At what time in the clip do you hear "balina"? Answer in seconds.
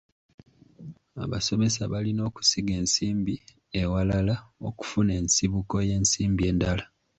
1.91-2.21